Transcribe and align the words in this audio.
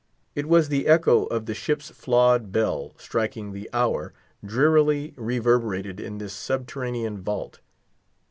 It 0.33 0.47
was 0.47 0.69
the 0.69 0.87
echo 0.87 1.25
of 1.25 1.45
the 1.45 1.53
ship's 1.53 1.91
flawed 1.91 2.51
bell, 2.51 2.93
striking 2.97 3.51
the 3.53 3.69
hour, 3.71 4.13
drearily 4.43 5.13
reverberated 5.15 5.99
in 5.99 6.17
this 6.17 6.33
subterranean 6.33 7.21
vault. 7.21 7.59